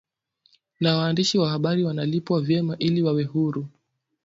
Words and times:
na 0.79 0.97
waandishi 0.97 1.37
wa 1.37 1.49
Habari 1.49 1.83
wanalipwa 1.83 2.41
vyema 2.41 2.77
ili 2.77 3.03
wawe 3.03 3.23
huru 3.23 3.67